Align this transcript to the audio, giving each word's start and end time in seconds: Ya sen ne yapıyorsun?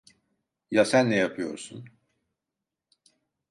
Ya 0.71 0.85
sen 0.85 1.09
ne 1.09 1.15
yapıyorsun? 1.15 1.89